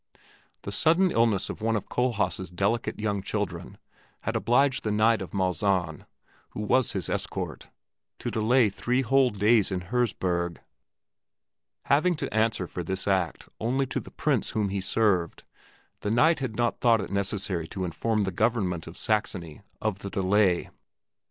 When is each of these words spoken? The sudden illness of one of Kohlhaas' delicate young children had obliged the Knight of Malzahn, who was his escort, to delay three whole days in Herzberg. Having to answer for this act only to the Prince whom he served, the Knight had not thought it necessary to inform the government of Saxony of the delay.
The 0.63 0.71
sudden 0.71 1.11
illness 1.11 1.47
of 1.47 1.61
one 1.61 1.75
of 1.75 1.87
Kohlhaas' 1.87 2.49
delicate 2.49 2.99
young 2.99 3.21
children 3.21 3.77
had 4.21 4.35
obliged 4.35 4.83
the 4.83 4.91
Knight 4.91 5.21
of 5.21 5.31
Malzahn, 5.31 6.07
who 6.53 6.61
was 6.61 6.93
his 6.93 7.07
escort, 7.07 7.67
to 8.17 8.31
delay 8.31 8.67
three 8.67 9.03
whole 9.03 9.29
days 9.29 9.71
in 9.71 9.79
Herzberg. 9.91 10.57
Having 11.83 12.15
to 12.15 12.33
answer 12.33 12.65
for 12.65 12.81
this 12.83 13.07
act 13.07 13.47
only 13.59 13.85
to 13.85 13.99
the 13.99 14.09
Prince 14.09 14.49
whom 14.49 14.69
he 14.69 14.81
served, 14.81 15.43
the 15.99 16.09
Knight 16.09 16.39
had 16.39 16.55
not 16.55 16.79
thought 16.79 16.99
it 17.01 17.11
necessary 17.11 17.67
to 17.67 17.85
inform 17.85 18.23
the 18.23 18.31
government 18.31 18.87
of 18.87 18.97
Saxony 18.97 19.61
of 19.83 19.99
the 19.99 20.09
delay. 20.09 20.71